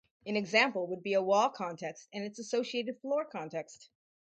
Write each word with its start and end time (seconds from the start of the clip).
An 0.25 0.35
example 0.35 0.87
would 0.87 1.03
be 1.03 1.13
a 1.13 1.21
wall 1.21 1.51
context 1.51 2.07
and 2.11 2.23
its 2.23 2.39
associated 2.39 2.99
floor 3.01 3.23
context. 3.23 3.91